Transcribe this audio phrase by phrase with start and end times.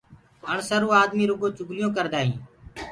[0.51, 2.39] اَڻسروُ آدمي رُگو چُگليونٚ ڪردآ هينٚ۔